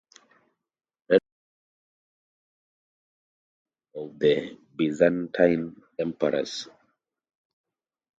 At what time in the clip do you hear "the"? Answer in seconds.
1.21-1.21, 4.17-4.19, 4.47-4.57